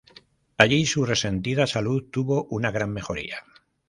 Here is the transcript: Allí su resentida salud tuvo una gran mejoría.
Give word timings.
Allí 0.57 0.87
su 0.87 1.05
resentida 1.05 1.67
salud 1.67 2.05
tuvo 2.09 2.45
una 2.49 2.71
gran 2.71 2.89
mejoría. 2.91 3.43